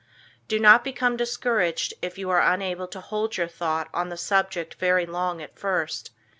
Do 0.47 0.59
not 0.59 0.83
become 0.83 1.15
discouraged, 1.15 1.93
if 2.01 2.17
you 2.17 2.31
are 2.31 2.41
unable 2.41 2.87
to 2.87 2.99
hold 2.99 3.37
your 3.37 3.47
thought 3.47 3.87
on 3.93 4.09
the 4.09 4.17
subject 4.17 4.73
very 4.79 5.05
long 5.05 5.43
at 5.43 5.59
first. 5.59 6.09